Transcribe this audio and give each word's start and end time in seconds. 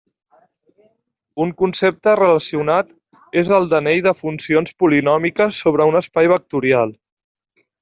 Un 1.43 1.51
concepte 1.59 2.13
relacionat 2.19 2.89
és 3.43 3.53
el 3.59 3.69
d'anell 3.75 4.01
de 4.07 4.15
funcions 4.23 4.75
polinòmiques 4.85 5.63
sobre 5.67 5.89
un 5.93 6.03
espai 6.03 6.35
vectorial. 6.35 6.99